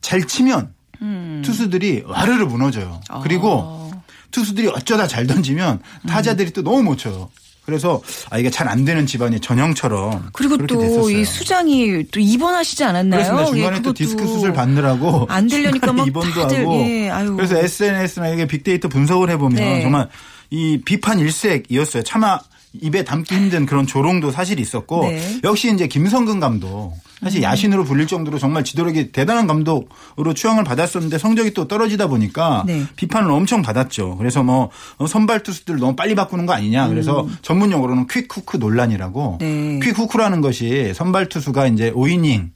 [0.00, 1.42] 잘 치면 음.
[1.44, 3.00] 투수들이 와르르 무너져요.
[3.08, 3.20] 아.
[3.20, 3.92] 그리고
[4.32, 7.30] 투수들이 어쩌다 잘 던지면 타자들이 또 너무 못 쳐요.
[7.64, 8.00] 그래서
[8.30, 11.10] 아 이게 잘 안 되는 집안이 전형처럼 그리고 또.
[11.10, 13.22] 이 수장이 또 입원하시지 않았나요?
[13.22, 13.52] 그렇습니다.
[13.52, 17.10] 중간에 예, 또 디스크 수술 받느라고 안 되려니까 막 입원도 다들, 하고 예.
[17.36, 19.82] 그래서 SNS나 이게 빅데이터 분석을 해보면 네.
[19.82, 20.08] 정말
[20.50, 22.02] 이 비판 일색이었어요.
[22.04, 22.38] 차마
[22.80, 25.40] 입에 담기 힘든 그런 조롱도 사실 있었고 네.
[25.44, 31.54] 역시 이제 김성근 감독 사실 야신으로 불릴 정도로 정말 지도력이 대단한 감독으로 추앙을 받았었는데 성적이
[31.54, 32.84] 또 떨어지다 보니까 네.
[32.96, 34.16] 비판을 엄청 받았죠.
[34.16, 34.70] 그래서 뭐
[35.08, 36.88] 선발 투수들 너무 빨리 바꾸는 거 아니냐.
[36.88, 39.80] 그래서 전문 용어로는 퀵 후크 논란이라고 네.
[39.82, 42.50] 퀵 후크라는 것이 선발 투수가 이제 5이닝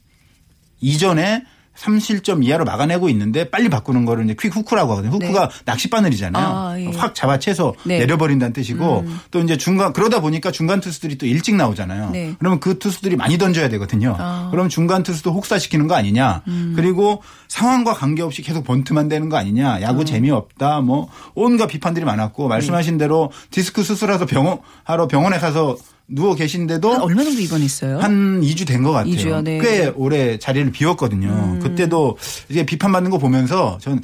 [0.81, 1.43] 이전에
[1.77, 5.13] 3실점 이하로 막아내고 있는데 빨리 바꾸는 거를 이제 퀵 후크라고 하거든요.
[5.13, 6.45] 후크가 낚시 바늘이잖아요.
[6.45, 6.87] 아, 예.
[6.95, 7.95] 확 잡아채서 네.
[7.95, 7.99] 음.
[7.99, 12.09] 내려버린다는 뜻이고 또 이제 중간 그러다 보니까 중간 투수들이 또 일찍 나오잖아요.
[12.11, 12.35] 네.
[12.37, 14.15] 그러면 그 투수들이 많이 던져야 되거든요.
[14.19, 14.49] 아.
[14.51, 16.43] 그럼 중간 투수도 혹사시키는 거 아니냐.
[16.47, 16.73] 음.
[16.75, 19.77] 그리고 상황과 관계없이 계속 번트만 되는 거 아니냐.
[19.77, 19.81] 어.
[19.81, 20.81] 야구 재미없다.
[20.81, 23.05] 뭐 온갖 비판들이 많았고 말씀하신 네.
[23.05, 25.77] 대로 디스크 수술해서 병원 하러 병원에 가서
[26.11, 27.99] 누워 계신데도 한 얼마 정도 입원했어요?
[27.99, 29.13] 한 2주 된 것 같아요.
[29.13, 29.59] 2주요, 네.
[29.59, 29.61] 음.
[29.63, 31.59] 꽤 오래 자리를 비웠거든요.
[31.61, 32.17] 그때도
[32.49, 34.01] 이제 비판받는 거 보면서 전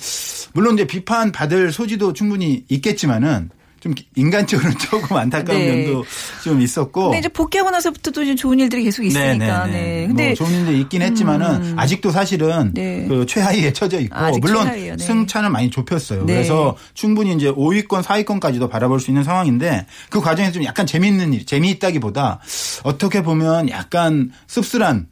[0.53, 3.49] 물론 이제 비판 받을 소지도 충분히 있겠지만은
[3.85, 5.75] 좀 인간적으로 조금 안타까운 네.
[5.75, 6.03] 면도
[6.43, 7.03] 좀 있었고.
[7.03, 9.67] 근데 이제 복귀하고 나서부터도 이제 좋은 일들이 계속 있으니까.
[9.67, 10.07] 네.
[10.07, 13.05] 근데 뭐 좋은 일도 있긴 했지만은 아직도 사실은 네.
[13.07, 14.95] 그 최하위에 처져 있고 물론 최하위예요.
[14.95, 15.05] 네.
[15.05, 16.25] 승차는 많이 좁혔어요.
[16.25, 16.33] 네.
[16.33, 21.45] 그래서 충분히 이제 5위권, 4위권까지도 바라볼 수 있는 상황인데 그 과정에서 좀 약간 재미있는 일,
[21.45, 22.39] 재미있다기보다
[22.81, 25.05] 어떻게 보면 약간 씁쓸한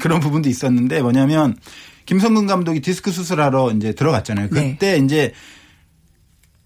[0.00, 1.56] 그런 부분도 있었는데 뭐냐면
[2.06, 4.48] 김성근 감독이 디스크 수술하러 이제 들어갔잖아요.
[4.50, 4.72] 네.
[4.72, 5.32] 그때 이제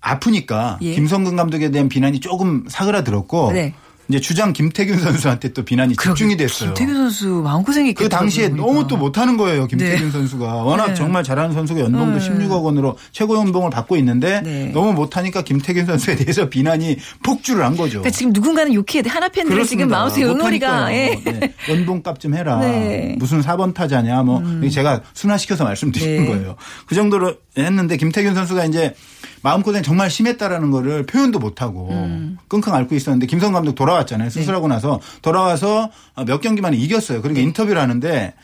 [0.03, 0.95] 아프니까 예.
[0.95, 3.73] 김성근 감독에 대한 비난이 조금 사그라들었고 네.
[4.09, 6.75] 이제 주장 김태균 선수한테 또 비난이 집중이 됐어요.
[6.75, 8.05] 김태균 선수 마음고생했겠다.
[8.05, 9.69] 그 당시에 너무 또 못하는 거예요.
[9.69, 10.11] 김태균 네.
[10.11, 10.47] 선수가.
[10.65, 10.95] 워낙 네.
[10.95, 12.29] 정말 잘하는 선수가 연봉도 네.
[12.29, 14.67] 16억 원으로 최고 연봉을 받고 있는데 네.
[14.75, 18.01] 너무 못하니까 김태균 선수에 대해서 비난이 폭주를 한 거죠.
[18.01, 19.09] 그러니까 지금 누군가는 욕해야 돼.
[19.09, 19.89] 하나 팬들은 지금.
[19.89, 20.93] 마우스에 응어리가.
[20.93, 21.23] 예.
[21.25, 21.55] 네.
[21.69, 22.59] 연봉값 좀 해라.
[22.59, 23.13] 네.
[23.13, 23.19] 음.
[23.19, 24.25] 무슨 4번 타자냐.
[24.25, 26.29] 뭐 제가 순화시켜서 말씀드리는 네.
[26.29, 26.57] 거예요.
[26.87, 28.95] 그 정도로 했는데 김태균 선수가 이제
[29.43, 32.39] 마음고생 정말 심했다라는 거를 표현도 못하고 음.
[32.49, 34.29] 끙끙 앓고 있었는데 김성 감독 돌아왔잖아요.
[34.29, 34.31] 네.
[34.33, 35.91] 수술하고 나서 돌아와서
[36.27, 37.23] 몇 경기 만에 이겼어요.
[37.23, 38.35] 그러니까 인터뷰를 하는데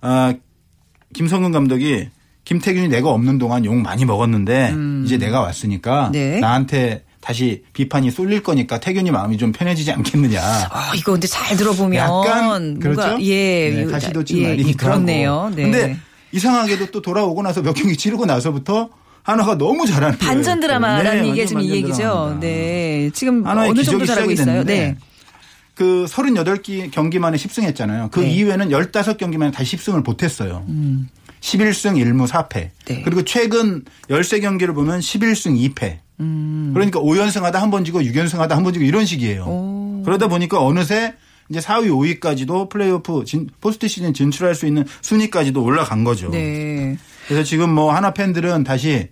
[0.00, 0.34] 아,
[1.12, 2.08] 김성근 감독이
[2.44, 6.12] 김태균이 내가 없는 동안 욕 많이 먹었는데 이제 내가 왔으니까 음.
[6.12, 6.40] 네.
[6.40, 10.40] 나한테 다시 비판이 쏠릴 거니까 태균이 마음이 좀 편해지지 않겠느냐.
[10.42, 13.16] 아, 이거 근데 잘 들어보면 약간 그렇죠.
[13.22, 15.32] 예, 네, 요- 다시도 좀 예, 말리기도 그렇네요.
[15.32, 15.50] 하고.
[15.54, 15.62] 네.
[15.62, 15.96] 근데
[16.32, 18.90] 이상하게도 또 돌아오고 나서 몇 경기 치르고 나서부터
[19.24, 20.18] 한화가 너무 잘하는.
[20.18, 21.96] 반전 드라마라는 네, 얘기가 지금 이 얘기죠.
[21.96, 22.40] 드라마입니다.
[22.40, 23.10] 네.
[23.14, 24.64] 지금 어느 기적이 정도 잘하고 있어요.
[24.64, 24.96] 네.
[25.74, 28.10] 그 38기 경기만에 10승했잖아요.
[28.12, 28.30] 그 네.
[28.30, 30.64] 이후에는 15경기만에 다시 10승을 못했어요.
[31.40, 32.56] 11승 1무 4패.
[32.64, 32.70] 음.
[32.86, 33.02] 네.
[33.02, 35.98] 그리고 최근 13경기를 보면 11승 2패.
[36.20, 36.70] 음.
[36.74, 40.02] 그러니까 5연승 하다 한 번 지고 6연승 하다 한 번 지고 이런 식이에요.
[40.04, 41.14] 그러다 보니까 어느새
[41.50, 41.88] 이제 4위,
[42.20, 46.30] 5위까지도 플레이오프 진, 포스트 시즌 진출할 수 있는 순위까지도 올라간 거죠.
[46.30, 46.96] 네.
[47.26, 49.08] 그래서 지금 뭐 한화 팬들은 다시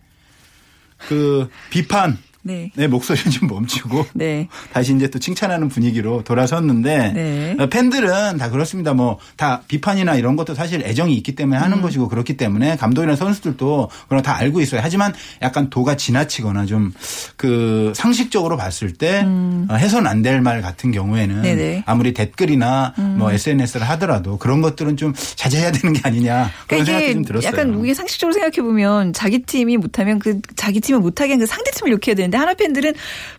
[0.99, 2.71] 그 비판 네.
[2.75, 4.49] 내 목소리를 좀 멈추고 네.
[4.73, 7.57] 다시 이제 또 칭찬하는 분위기로 돌아섰는데 네.
[7.59, 8.93] 어, 팬들은 다 그렇습니다.
[8.95, 11.83] 뭐 다 비판이나 이런 것도 사실 애정이 있기 때문에 하는 음.
[11.83, 14.81] 것이고 그렇기 때문에 감독이나 선수들도 그런 거다 알고 있어요.
[14.83, 16.93] 하지만 약간 도가 지나치거나 좀
[17.37, 21.43] 그 상식적으로 봤을 때 어, 해선 안 될 말 같은 경우에는 음.
[21.43, 21.77] 네네.
[21.79, 21.83] 음.
[21.87, 27.13] 아무리 댓글이나 뭐 SNS를 하더라도 그런 것들은 좀 자제해야 되는 게 아니냐 그런 그러니까 생각이
[27.15, 27.49] 좀 들었어요.
[27.49, 31.71] 약간 우리 상식적으로 생각해 보면 자기 팀이 못하면 그 자기 팀을 못하게 한 그 상대
[31.73, 32.95] 팀을 욕해야 되는 데 하나 팬들은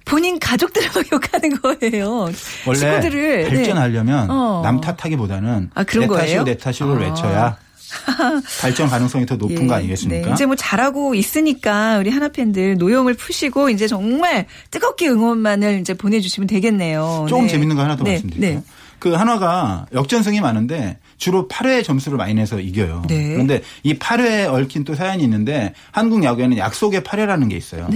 [0.06, 2.30] 본인 가족들을 막 욕하는 거예요.
[2.66, 3.50] 원래 식구들을 네.
[3.50, 4.62] 발전하려면 어.
[4.64, 6.22] 남 탓하기보다는 아, 그런 내 거예요?
[6.24, 7.10] 탓이고 내 탓이고를 아.
[7.10, 7.58] 외쳐야
[8.62, 10.28] 발전 가능성이 더 높은 예, 거 아니겠습니까?
[10.28, 10.34] 네.
[10.34, 16.48] 이제 뭐 잘하고 있으니까 우리 하나 팬들 노여움을 푸시고 이제 정말 뜨겁게 응원만을 이제 보내주시면
[16.48, 17.26] 되겠네요.
[17.30, 17.52] 조금 네.
[17.52, 18.60] 재밌는 거 하나 더 네, 말씀드릴게요.
[18.60, 18.64] 네.
[19.00, 23.04] 그 한화가 역전승이 많은데 주로 8회 점수를 많이 내서 이겨요.
[23.08, 23.34] 네.
[23.34, 27.90] 그런데 이 8회에 얽힌 또 사연이 있는데 한국 야구에는 약속의 8회라는 게 있어요.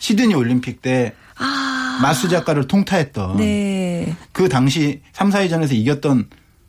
[0.00, 0.06] 네.
[0.06, 4.16] 시드니 올림픽 때 아, 마수 작가를 통타했던 네.
[4.32, 6.28] 그 당시 3, 4위전에서 이겼던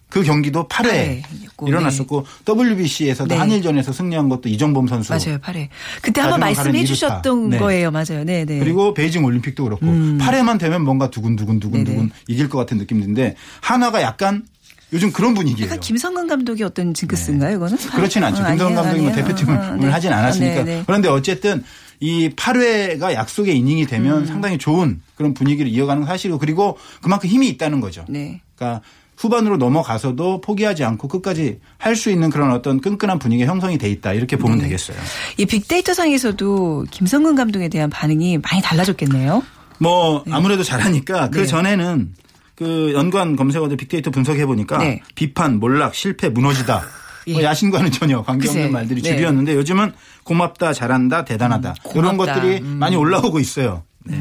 [0.09, 1.23] 그 경기도 8회 네,
[1.65, 3.35] 일어났었고 WBC에서도 네.
[3.37, 5.69] 한일전에서 승리한 것도 이정범 선수 맞아요, 8회.
[6.01, 6.83] 그때 한번 말씀해.
[6.83, 7.57] 주셨던 네.
[7.57, 7.91] 거예요.
[7.91, 8.25] 맞아요.
[8.25, 8.59] 네, 네.
[8.59, 12.09] 그리고 베이징 올림픽도 그렇고 8회만 되면 뭔가 두근두근 두근두근 네네.
[12.27, 14.43] 이길 것 같은 드는데 하나가 약간
[14.93, 15.67] 요즘 그런 분위기예요.
[15.67, 17.77] 약간 김성근 감독이 어떤 징크스인가요, 이거는?
[17.77, 18.43] 그렇진 않죠.
[18.43, 19.11] 아, 김성근 감독이 뭐.
[19.13, 19.87] 대표팀을 아, 네.
[19.87, 20.61] 하진 않았으니까.
[20.61, 20.83] 아, 네, 네.
[20.85, 21.63] 그런데 어쨌든
[21.99, 24.25] 이 8회가 약속의 이닝이 되면 음.
[24.25, 28.05] 상당히 좋은 그런 분위기를 이어가는 건 사실이고 그리고 그만큼 힘이 있다는 거죠.
[28.09, 28.41] 네.
[28.55, 28.81] 그러니까
[29.17, 34.13] 후반으로 넘어가서도 포기하지 않고 끝까지 할 수 있는 그런 어떤 끈끈한 분위기 형성이 돼 있다
[34.13, 34.63] 이렇게 보면 네.
[34.63, 34.97] 되겠어요.
[35.37, 39.43] 이 빅데이터 상에서도 김성근 감독에 대한 반응이 많이 달라졌겠네요.
[39.77, 41.45] 뭐 아무래도 잘하니까 그 네.
[41.45, 42.13] 전에는
[42.61, 45.01] 그 연관 검색어들 빅데이터 분석해 보니까 네.
[45.15, 46.83] 비판, 몰락, 실패, 무너지다.
[47.25, 47.33] 예.
[47.33, 49.15] 뭐 야신과는 전혀 관계없는 글쎄, 말들이 네.
[49.15, 49.93] 주류였는데 요즘은
[50.23, 52.35] 고맙다, 잘한다, 대단하다 이런 고맙다.
[52.35, 52.77] 것들이 음.
[52.77, 53.81] 많이 올라오고 있어요.
[54.03, 54.15] 네.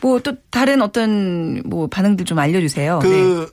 [0.00, 3.00] 뭐또 다른 어떤 뭐 반응들 좀 알려주세요.
[3.00, 3.52] 그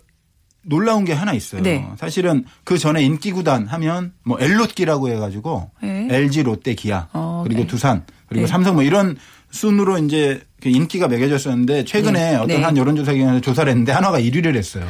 [0.61, 1.63] 놀라운 게 하나 있어요.
[1.63, 1.87] 네.
[1.97, 6.07] 사실은 그 전에 인기 구단 하면 뭐 엘롯기라고 해가지고 네.
[6.11, 7.67] LG, 롯데, 기아 어, 그리고 네.
[7.67, 8.51] 두산 그리고 네.
[8.51, 9.17] 삼성 뭐 이런
[9.49, 12.35] 순으로 이제 그 인기가 매겨졌었는데 최근에 네.
[12.35, 12.63] 어떤 네.
[12.63, 14.83] 한 여론조사 기관에서 조사를 했는데 한화가 1위를 했어요.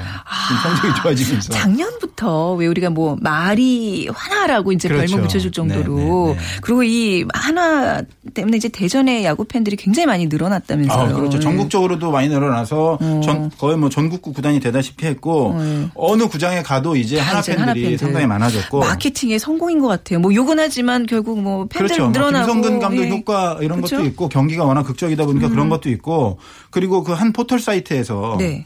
[0.48, 1.54] 지금 성적이 좋아지면서.
[1.54, 5.06] 작년부터 왜 우리가 뭐 말이 하나라고 이제 그렇죠.
[5.08, 6.60] 별명 붙여줄 정도로 네, 네, 네.
[6.62, 8.02] 그리고 이 하나
[8.34, 11.00] 때문에 이제 대전의 야구 팬들이 굉장히 많이 늘어났다면서요.
[11.00, 11.38] 아, 그렇죠.
[11.38, 11.44] 네.
[11.44, 13.22] 전국적으로도 많이 늘어나서 어.
[13.24, 15.90] 전 거의 뭐 전국구 구단이 되다시피 했고 네.
[15.96, 17.98] 어느 구장에 가도 이제 다 하나 팬들이 하나 팬들.
[17.98, 20.20] 상당히 많아졌고 마케팅의 성공인 것 같아요.
[20.20, 22.04] 뭐 욕은 하지만 결국 뭐 팬들 그렇죠.
[22.04, 23.10] 뭐 늘어나고 김성근 감독 예.
[23.10, 23.98] 효과 이런 그렇죠?
[23.98, 24.00] 음.
[24.00, 26.40] 것도 있고 경기가 워낙 극적이다 보니까 그런 것도 있고
[26.70, 28.66] 그리고 그 한 포털 사이트에서 네.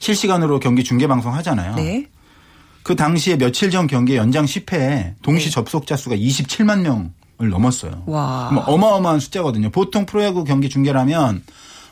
[0.00, 1.76] 실시간으로 경기 중계 방송 하잖아요.
[1.76, 2.06] 네.
[2.82, 8.02] 그 당시에 며칠 전 경기 연장 10회에 동시 접속자 수가 27만 명을 넘었어요.
[8.06, 8.50] 와.
[8.52, 9.70] 뭐 어마어마한 숫자거든요.
[9.70, 11.42] 보통 프로야구 경기 중계라면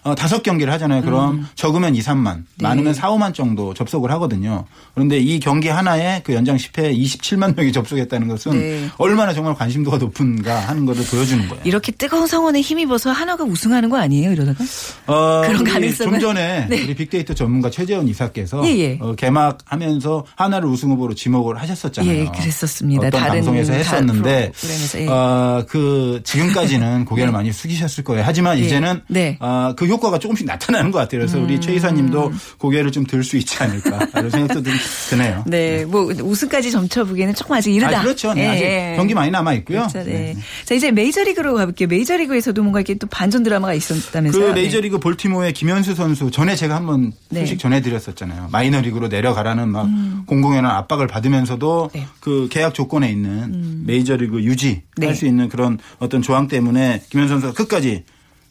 [0.04, 1.02] 어, 다섯 경기를 하잖아요.
[1.02, 2.46] 그럼 적으면 2, 3만, 음.
[2.56, 2.62] 네.
[2.68, 4.64] 많으면 4, 5만 정도 접속을 하거든요.
[4.94, 8.88] 그런데 이 경기 하나에 그 연장 10회에 27만 명이 접속했다는 것은 네.
[8.98, 11.62] 얼마나 정말 관심도가 높은가 하는 것을 보여주는 거예요.
[11.64, 14.64] 이렇게 뜨거운 성원에 힘입어서 하나가 우승하는 거 아니에요, 이러다가?
[15.06, 16.82] 어, 그런 가능성은- 좀 전에 네.
[16.82, 18.98] 우리 빅데이터 전문가 최재원 이사께서 예, 예.
[19.00, 22.12] 어, 개막하면서 하나를 우승 후보로 지목을 하셨었잖아요.
[22.12, 23.06] 예, 그랬었습니다.
[23.06, 24.52] 어떤 방송에서 다 했었는데
[24.96, 25.06] 예.
[25.06, 28.24] 어, 그 지금까지는 고개를 많이 숙이셨을 거예요.
[28.26, 28.62] 하지만 예.
[28.62, 29.36] 이제는 네.
[29.40, 31.20] 어, 그 효과가 조금씩 나타나는 것 같아요.
[31.20, 31.44] 그래서 음.
[31.44, 34.72] 우리 최 이사님도 고개를 좀 들 수 있지 않을까 이런 생각도 들-
[35.10, 35.44] 드네요.
[35.46, 38.00] 네, 뭐 우승까지 점쳐보기에는 조금 아직 이르다.
[38.00, 38.32] 아, 그렇죠.
[38.34, 38.94] 네, 예, 아직 예.
[38.96, 39.86] 경기 많이 남아 있고요.
[39.92, 40.34] 그렇죠, 네.
[40.64, 41.88] 자 이제 메이저리그로 가볼게요.
[41.88, 44.54] 메이저리그에서도 뭔가 이렇게 또 반전 드라마가 그 있었다면서요?
[44.54, 47.40] 메이저리그 볼티모어의 김현수 선수 전에 제가 한번 네.
[47.40, 48.48] 소식 전해드렸었잖아요.
[48.50, 49.88] 마이너리그로 내려가라는 막
[50.26, 52.06] 공공연한 압박을 받으면서도 네.
[52.20, 55.14] 그 계약 조건에 있는 메이저리그 유지할 네.
[55.14, 58.04] 수 있는 그런 어떤 조항 때문에 김현수 선수가 끝까지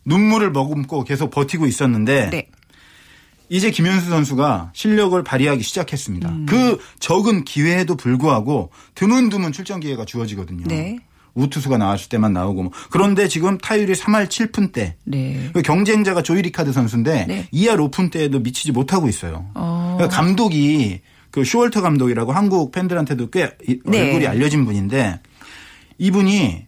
[0.05, 2.47] 눈물을 머금고 계속 버티고 있었는데 네.
[3.49, 6.29] 이제 김현수 선수가 실력을 발휘하기 시작했습니다.
[6.29, 6.45] 음.
[6.47, 10.63] 그 적은 기회에도 불구하고 드문드문 출전 기회가 주어지거든요.
[10.67, 10.97] 네.
[11.33, 12.71] 우투수가 나왔을 때만 나오고 뭐.
[12.89, 14.93] 그런데 지금 타율이 3할 7푼대.
[15.05, 15.49] 네.
[15.53, 17.47] 그 경쟁자가 조이 리카드 선수인데 네.
[17.53, 19.45] 2할 5푼대에도 미치지 못하고 있어요.
[19.55, 19.95] 어.
[19.97, 24.01] 그러니까 감독이 그 쇼월터 감독이라고 한국 팬들한테도 꽤 이- 네.
[24.01, 25.19] 얼굴이 알려진 분인데
[25.97, 26.65] 이분이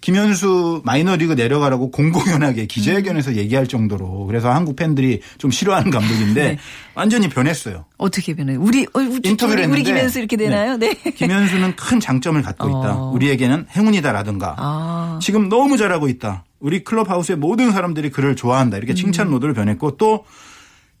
[0.00, 6.58] 김현수 마이너리그 내려가라고 공공연하게 기자회견에서 얘기할 정도로 그래서 한국 팬들이 좀 싫어하는 감독인데 네.
[6.94, 7.84] 완전히 변했어요.
[7.98, 8.60] 어떻게 변해요?
[8.60, 10.76] 우리 어, 우리, 인터뷰를 우리, 우리 했는데 김현수 이렇게 되나요?
[10.76, 10.94] 네.
[10.94, 12.94] 김현수는 큰 장점을 갖고 있다.
[12.94, 13.10] 어.
[13.14, 15.18] 우리에게는 행운이다라든가 아.
[15.22, 16.44] 지금 너무 잘하고 있다.
[16.60, 18.76] 우리 클럽하우스의 모든 사람들이 그를 좋아한다.
[18.76, 19.32] 이렇게 칭찬 음.
[19.32, 20.24] 모드를 변했고 또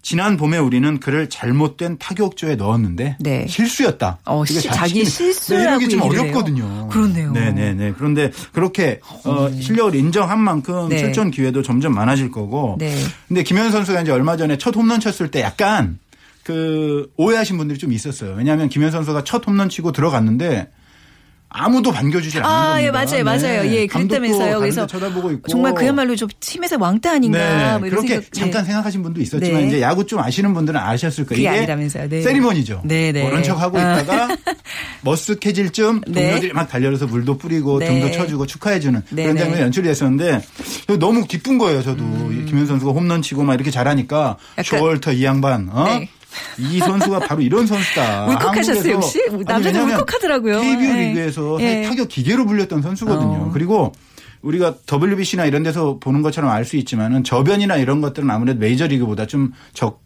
[0.02, 3.46] 지난 봄에 우리는 그를 잘못된 타격조에 넣었는데 네.
[3.46, 4.18] 실수였다.
[4.24, 6.32] 어, 시- 자기 실수라고 네, 이러기 좀 얘기를 해요?
[6.32, 6.88] 어렵거든요.
[6.88, 7.32] 그렇네요.
[7.32, 7.92] 네네네.
[7.98, 10.98] 그런데 그렇게 어, 실력을 인정한 만큼 네.
[10.98, 12.76] 출전 기회도 점점 많아질 거고.
[12.78, 12.94] 네.
[13.28, 15.98] 근데 김현 선수가 이제 얼마 전에 첫 홈런 쳤을 때 약간
[16.42, 18.34] 그 오해하신 분들이 좀 있었어요.
[18.36, 20.70] 왜냐하면 김현 선수가 첫 홈런 치고 들어갔는데
[21.52, 22.82] 아무도 반겨주지 않는 아, 겁니다.
[22.84, 23.62] 예, 맞아요, 맞아요.
[23.64, 23.72] 네.
[23.74, 24.58] 예, 감독도 그랬다면서요.
[24.60, 28.32] 그래서 데 쳐다보고 있고 정말 그야말로 좀 팀에서 왕따 아닌가 네, 뭐 그렇게 생각.
[28.32, 28.66] 잠깐 네.
[28.68, 29.66] 생각하신 분도 있었지만 네.
[29.66, 31.28] 이제 야구 좀 아시는 분들은 아셨을 거예요.
[31.28, 32.08] 그게 이게 아니라면서요.
[32.08, 32.22] 네.
[32.22, 32.82] 세리머니죠.
[32.84, 33.22] 네, 네.
[33.24, 34.00] 모른 척 하고 아.
[34.00, 34.28] 있다가
[35.04, 36.22] 머쓱해질 쯤 네.
[36.28, 37.86] 동료들이 막 달려서 물도 뿌리고 네.
[37.86, 39.42] 등도 쳐주고 축하해주는 네, 그런 네.
[39.42, 40.42] 장면이 연출이 됐었는데
[41.00, 41.82] 너무 기쁜 거예요.
[41.82, 44.44] 저도 이 김현 선수가 홈런 치고 막 이렇게 잘하니까 음.
[44.58, 46.00] 약간- 쇼월터 이 양반 어?
[46.56, 46.64] 네.
[46.70, 48.26] 이 선수가 바로 이런 선수다.
[48.26, 49.00] 울컥하셨어요?
[49.32, 50.60] 아니, 남자들 울컥하더라고요.
[50.60, 51.08] KBO 네.
[51.08, 51.82] 리그에서 예.
[51.82, 53.48] 타격 기계로 불렸던 선수거든요.
[53.48, 53.50] 어.
[53.52, 53.92] 그리고
[54.42, 59.52] 우리가 WBC나 이런 데서 보는 것처럼 알 수 있지만은 저변이나 이런 것들은 아무래도 메이저리그보다 좀
[59.74, 60.02] 적,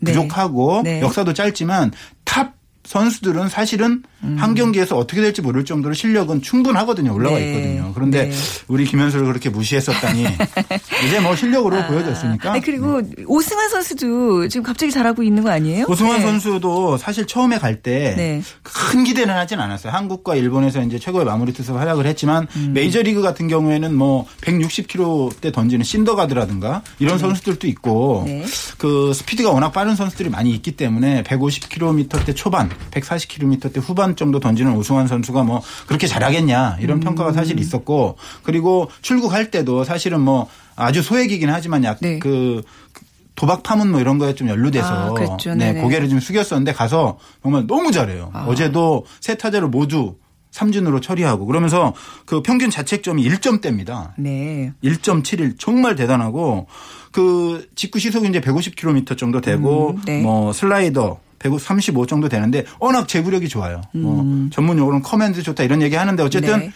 [0.00, 0.12] 네.
[0.12, 1.00] 부족하고 네.
[1.00, 1.92] 역사도 짧지만
[2.24, 2.54] 탑
[2.92, 4.02] 선수들은 사실은
[4.36, 7.12] 한 경기에서 어떻게 될지 모를 정도로 실력은 충분하거든요.
[7.12, 7.40] 올라와 음.
[7.40, 7.48] 네.
[7.48, 7.92] 있거든요.
[7.94, 8.32] 그런데 네.
[8.68, 10.26] 우리 김현수를 그렇게 무시했었다니
[11.08, 12.52] 이제 뭐 실력으로 보여줬으니까.
[12.52, 15.86] 아니, 그리고 오승환 선수도 지금 갑자기 잘하고 있는 거 아니에요?
[15.88, 16.22] 오승환 네.
[16.22, 18.42] 선수도 사실 처음에 갈 때큰 네.
[19.04, 19.92] 기대는 하진 않았어요.
[19.92, 22.72] 한국과 일본에서 이제 최고의 마무리 투수 활약을 했지만 음.
[22.74, 28.44] 메이저리그 같은 경우에는 뭐 160km대 던지는 신더가드라든가 이런 선수들도 있고 네.
[28.76, 35.06] 그 스피드가 워낙 빠른 선수들이 많이 있기 때문에 150km대 초반, 140km대 후반 정도 던지는 오승환
[35.06, 41.50] 선수가 뭐 그렇게 잘하겠냐 이런 평가가 사실 있었고 그리고 출국할 때도 사실은 뭐 아주 소액이긴
[41.50, 42.18] 하지만 약 네.
[42.18, 42.62] 그
[43.34, 45.54] 도박 파문 뭐 이런 거에 좀 연루돼서 아.
[45.56, 45.74] 네.
[45.74, 48.30] 고개를 좀 숙였었는데 가서 정말 너무 잘해요.
[48.32, 48.44] 아.
[48.46, 50.16] 어제도 세 타자를 모두
[50.50, 51.94] 삼진으로 처리하고 그러면서
[52.26, 54.12] 그 평균 자책점이 1점대입니다.
[54.16, 54.72] 네.
[54.84, 56.66] 1.71 정말 대단하고
[57.10, 60.22] 그 직구 시속이 이제 150km 정도 되고 음, 네.
[60.22, 63.82] 뭐 슬라이더 135 정도 되는데 워낙 제구력이 좋아요.
[63.92, 66.60] 뭐 전문 용어로는 command 좋다 이런 얘기 하는데 어쨌든 음.
[66.60, 66.72] 네.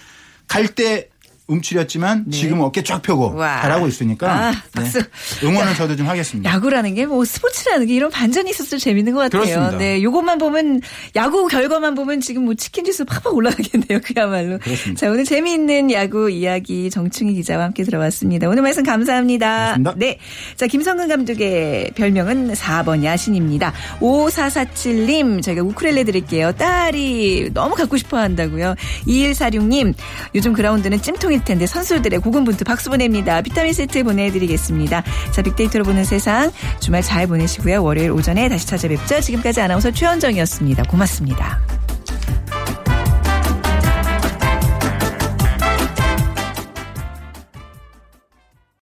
[0.48, 1.08] 갈때
[1.48, 3.62] 움츠렸지만 지금 어깨 쫙 펴고 와.
[3.62, 4.98] 잘하고 있으니까 아, 박수.
[5.00, 5.06] 네.
[5.46, 6.50] 응원을 저도 좀 하겠습니다.
[6.50, 9.42] 야구라는 게 뭐 스포츠라는 게 이런 반전이 있었을 재밌는 것 같아요.
[9.42, 9.78] 그렇습니다.
[9.78, 10.80] 네, 요것만 보면
[11.14, 14.00] 야구 결과만 보면 지금 뭐 치킨 지수 팍팍 올라가겠네요.
[14.04, 14.58] 그야말로.
[14.58, 14.98] 그렇습니다.
[15.00, 18.48] 자, 오늘 재미있는 야구 이야기 정충희 기자와 함께 들어봤습니다.
[18.48, 19.76] 오늘 말씀 감사합니다.
[19.76, 19.94] 고맙습니다.
[19.96, 20.18] 네.
[20.56, 23.72] 자, 김성근 감독의 별명은 4번 야신입니다.
[24.00, 26.52] 5447님, 저희가 우쿨렐레 드릴게요.
[26.52, 28.74] 딸이 너무 갖고 싶어 한다고요.
[29.06, 29.94] 2146님,
[30.34, 33.42] 요즘 그라운드는 찜통 일 텐데 선수들의 고군분투 박수 보냅니다.
[33.42, 35.02] 비타민 세트 보내드리겠습니다.
[35.32, 37.82] 자, 빅데이터로 보는 세상 주말 잘 보내시고요.
[37.82, 39.20] 월요일 오전에 다시 찾아뵙죠.
[39.20, 40.84] 지금까지 아나운서 최현정이었습니다.
[40.84, 41.60] 고맙습니다.